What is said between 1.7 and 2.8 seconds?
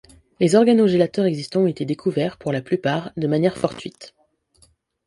découverts, pour la